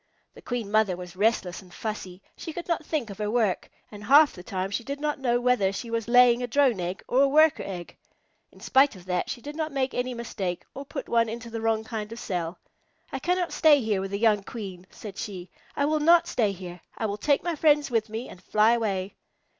[0.33, 2.23] The Queen Mother was restless and fussy.
[2.35, 5.39] She could not think of her work, and half the time she did not know
[5.39, 7.95] whether she was laying a Drone egg or a Worker egg.
[8.51, 11.61] In spite of that, she did not make any mistake, or put one into the
[11.61, 12.57] wrong kind of cell.
[13.11, 15.51] "I cannot stay here with a young Queen," said she.
[15.75, 16.81] "I will not stay here.
[16.97, 19.13] I will take my friends with me and fly away."